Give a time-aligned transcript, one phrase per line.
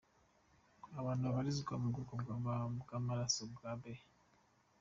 [0.99, 2.13] Abantu babarizwa mu bwoko
[3.01, 3.83] bw’amaraso bwa B.